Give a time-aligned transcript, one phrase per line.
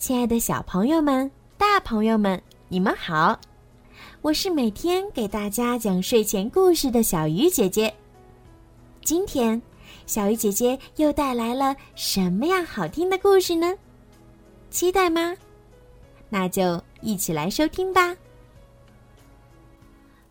[0.00, 3.38] 亲爱的小朋友们、大朋友们，你们好！
[4.22, 7.94] 我是每天给大家讲睡前故事的小鱼姐姐。
[9.04, 9.60] 今天，
[10.06, 13.76] 小鱼姐姐又带来了什么样好听的故事呢？
[14.70, 15.36] 期待吗？
[16.30, 18.08] 那就一起来收听吧。《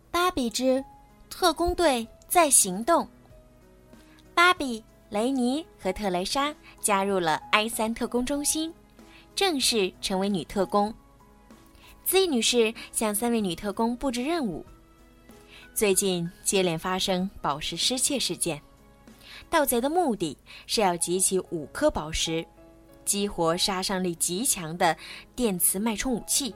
[0.10, 0.84] 芭比之
[1.30, 3.04] 特工队在行动》。
[4.34, 6.52] 芭比、雷尼和特蕾莎
[6.82, 8.74] 加入了 I 三特工中心。
[9.40, 10.94] 正式成为女特工
[12.04, 14.66] ，Z 女士向三位女特工布置任务。
[15.74, 18.62] 最近接连发生宝石失窃事件，
[19.50, 22.46] 盗贼的目的是要集齐五颗宝石，
[23.06, 24.98] 激活杀伤力极强的
[25.38, 26.54] 电磁脉冲武器。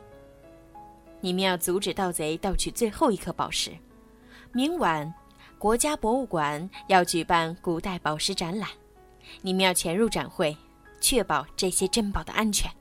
[1.22, 3.72] 你们要阻止盗贼盗取最后一颗宝石。
[4.52, 5.14] 明晚，
[5.58, 8.70] 国家博物馆要举办古代宝石展览，
[9.42, 10.54] 你们要潜入展会。
[11.04, 12.72] 确保这些珍宝的安全，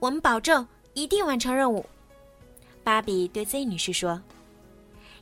[0.00, 1.86] 我们保证一定完成任务。
[2.82, 4.20] 芭比对 Z 女士说：“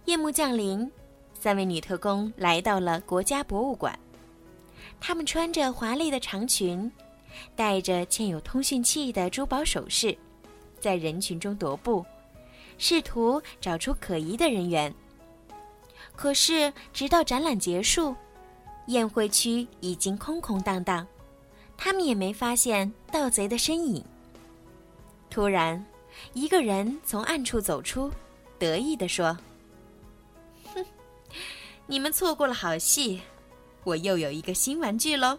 [0.07, 0.91] 夜幕降临，
[1.39, 3.97] 三位女特工来到了国家博物馆。
[4.99, 6.91] 她们穿着华丽的长裙，
[7.55, 10.17] 戴着嵌有通讯器的珠宝首饰，
[10.81, 12.03] 在人群中踱步，
[12.79, 14.93] 试图找出可疑的人员。
[16.17, 18.17] 可是，直到展览结束，
[18.87, 21.07] 宴会区已经空空荡荡。”
[21.85, 24.05] 他们也没发现盗贼的身影。
[25.29, 25.85] 突然，
[26.33, 28.09] 一个人从暗处走出，
[28.57, 29.37] 得意地说
[30.73, 30.87] ：“哼，
[31.89, 33.21] 你们错过了好戏，
[33.83, 35.37] 我又有一个新玩具喽！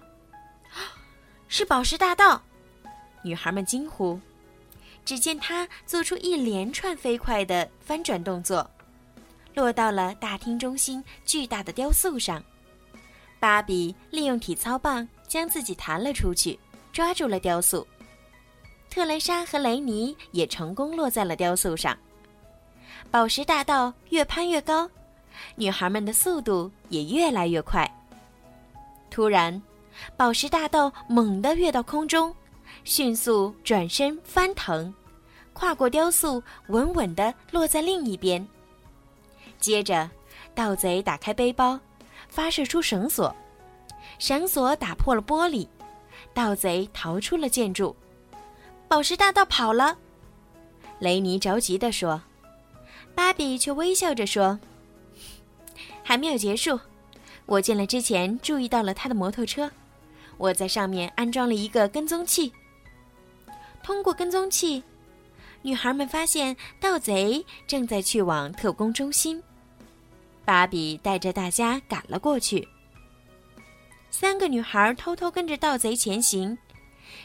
[1.47, 2.43] 是宝石大盗！”
[3.23, 4.19] 女孩们惊呼。
[5.05, 8.69] 只见他做出一连串飞快的翻转动作，
[9.53, 12.43] 落到了大厅中心巨大的雕塑上。
[13.39, 15.07] 芭比利用体操棒。
[15.33, 16.59] 将自己弹了出去，
[16.91, 17.87] 抓住了雕塑。
[18.87, 21.97] 特蕾莎和雷尼也成功落在了雕塑上。
[23.09, 24.87] 宝石大道越攀越高，
[25.55, 27.91] 女孩们的速度也越来越快。
[29.09, 29.59] 突然，
[30.15, 32.31] 宝石大道猛地跃到空中，
[32.83, 34.93] 迅速转身翻腾，
[35.53, 38.47] 跨过雕塑，稳稳地落在另一边。
[39.59, 40.07] 接着，
[40.53, 41.79] 盗贼打开背包，
[42.29, 43.35] 发射出绳索。
[44.19, 45.67] 绳索打破了玻璃，
[46.33, 47.95] 盗贼逃出了建筑，
[48.87, 49.97] 宝石大盗跑了。
[50.99, 52.21] 雷尼着急地说
[53.13, 54.59] ：“芭比却微笑着说，
[56.03, 56.79] 还没有结束。
[57.45, 59.69] 我进来之前注意到了他的摩托车，
[60.37, 62.53] 我在上面安装了一个跟踪器。
[63.83, 64.81] 通过跟踪器，
[65.61, 69.43] 女孩们发现盗贼正在去往特工中心。
[70.45, 72.67] 芭比带着大家赶了过去。”
[74.13, 76.55] 三个女孩偷偷跟着盗贼前行，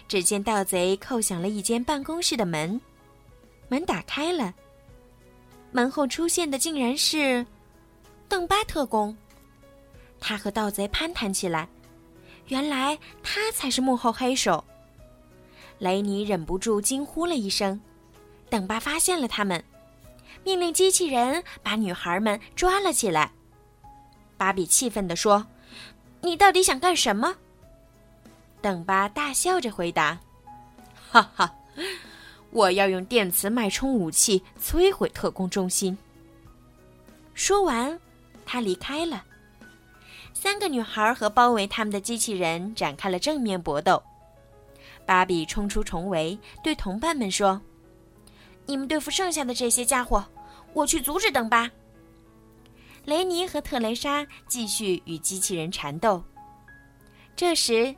[0.08, 2.80] 只见盗贼扣响了一间办公室的门，
[3.68, 4.54] 门打开了。
[5.70, 7.46] 门后出现的竟然是
[8.26, 9.14] 邓巴特工，
[10.18, 11.68] 他和盗贼攀谈起来，
[12.46, 14.64] 原来他才是幕后黑手。
[15.78, 17.78] 雷尼忍不住惊呼了一声，
[18.48, 19.62] 邓巴发现了他们，
[20.42, 23.30] 命令机器人把女孩们抓了起来。
[24.38, 25.46] 芭比气愤地说。
[26.20, 27.34] 你到底想干什么？
[28.60, 30.18] 邓巴大笑着回答
[31.10, 31.54] ：“哈哈，
[32.50, 35.96] 我要用电磁脉冲武器摧毁特工中心。”
[37.34, 37.98] 说完，
[38.44, 39.24] 他离开了。
[40.34, 44.02] 三个女孩和包围他们的机器人展开了正面搏斗。
[45.06, 47.60] 芭比冲出重围，对同伴们说
[48.66, 50.24] ：“你们对付剩下的这些家伙，
[50.74, 51.70] 我去阻止邓巴。”
[53.08, 56.22] 雷尼和特蕾莎继续与机器人缠斗。
[57.34, 57.94] 这时，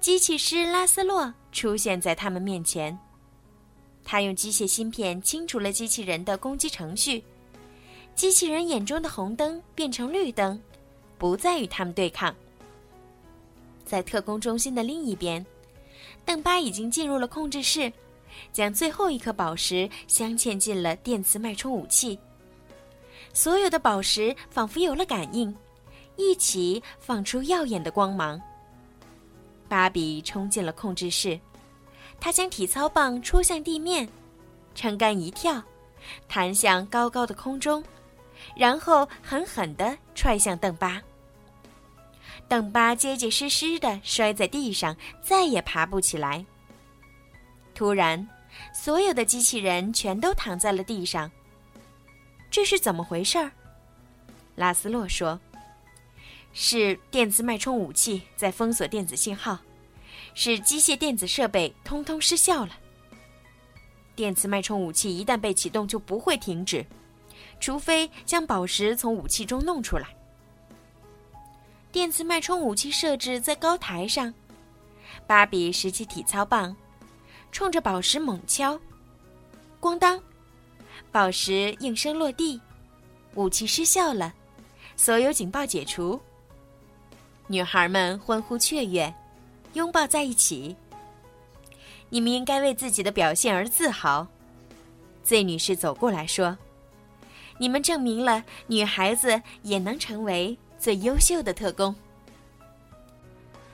[0.00, 2.98] 机器师拉斯洛出现在他们面前。
[4.02, 7.22] 他用机械芯片清除了机器人的攻击程序，
[8.14, 10.58] 机器人眼中的红灯变成绿灯，
[11.18, 12.34] 不再与他们对抗。
[13.84, 15.44] 在特工中心的另一边，
[16.24, 17.92] 邓巴已经进入了控制室，
[18.50, 22.18] 将最后一颗宝石镶嵌进了电磁脉冲武器。
[23.32, 25.54] 所有的宝石仿佛有了感应，
[26.16, 28.40] 一起放出耀眼的光芒。
[29.68, 31.38] 芭比冲进了控制室，
[32.18, 34.08] 她将体操棒戳向地面，
[34.74, 35.62] 撑杆一跳，
[36.26, 37.84] 弹向高高的空中，
[38.56, 41.02] 然后狠狠地踹向邓巴。
[42.48, 46.44] 邓巴结结实实地摔在地上，再也爬不起来。
[47.74, 48.26] 突然，
[48.72, 51.30] 所有的机器人全都躺在了地上。
[52.50, 53.52] 这是怎么回事儿？
[54.56, 55.38] 拉斯洛说
[56.52, 59.58] ：“是电磁脉冲武器在封锁电子信号，
[60.34, 62.72] 使机械电子设备通通失效了。”
[64.16, 66.84] 电磁脉冲武器一旦被启动，就不会停止，
[67.60, 70.08] 除非将宝石从武器中弄出来。
[71.92, 74.34] 电磁脉冲武器设置在高台上，
[75.26, 76.76] 芭比拾起体操棒，
[77.52, 78.80] 冲着宝石猛敲，
[79.80, 80.20] 咣当，
[81.10, 82.60] 宝石应声落地，
[83.34, 84.32] 武器失效了，
[84.96, 86.20] 所有警报解除。
[87.46, 89.12] 女孩们欢呼雀跃，
[89.72, 90.76] 拥抱在一起。
[92.08, 94.26] 你们应该为自己的表现而自豪。
[95.24, 96.56] Z 女士走过来说
[97.58, 101.92] ：“你们证明了女孩子也能成为。”最优秀的特工。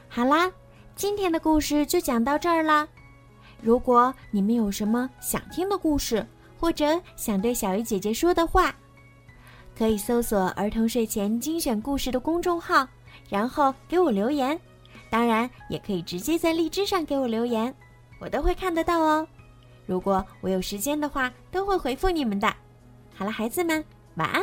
[0.09, 0.51] 好啦，
[0.97, 2.89] 今天的故事就讲到这儿啦。
[3.61, 6.27] 如果你们有什么想听的故事，
[6.65, 8.75] 或者想对小鱼姐姐说的话，
[9.77, 12.89] 可以搜索“儿童睡前精选故事”的公众号，
[13.29, 14.59] 然后给我留言。
[15.11, 17.75] 当然，也可以直接在荔枝上给我留言，
[18.19, 19.29] 我都会看得到哦。
[19.85, 22.51] 如果我有时间的话，都会回复你们的。
[23.15, 23.85] 好了，孩子们，
[24.15, 24.43] 晚安。